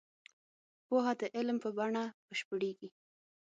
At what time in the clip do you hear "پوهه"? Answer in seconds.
0.87-1.13